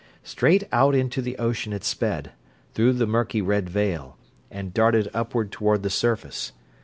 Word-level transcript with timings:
Straight 0.23 0.63
out 0.71 0.95
into 0.95 1.21
the 1.21 1.37
ocean 1.37 1.71
it 1.73 1.83
sped, 1.83 2.31
through 2.73 2.93
the 2.93 3.05
murky 3.05 3.39
red 3.39 3.69
veil, 3.69 4.17
and 4.49 4.73
darted 4.73 5.11
upward 5.13 5.51
toward 5.51 5.83
the 5.83 5.91
surface. 5.91 6.53